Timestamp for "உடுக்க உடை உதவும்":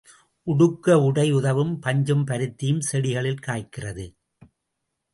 0.47-1.81